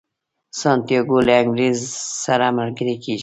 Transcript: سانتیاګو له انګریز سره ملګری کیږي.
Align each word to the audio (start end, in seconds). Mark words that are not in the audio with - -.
سانتیاګو 0.59 1.17
له 1.27 1.33
انګریز 1.41 1.79
سره 2.23 2.47
ملګری 2.57 2.95
کیږي. 3.03 3.19